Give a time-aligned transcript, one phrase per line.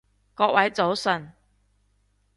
[0.33, 1.31] 各位早晨